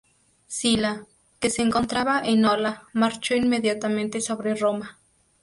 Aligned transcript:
Sila, 0.47 1.05
que 1.39 1.51
se 1.51 1.61
encontraba 1.61 2.21
en 2.25 2.41
Nola, 2.41 2.87
marchó 2.91 3.35
inmediatamente 3.35 4.19
sobre 4.19 4.55
Roma. 4.55 4.97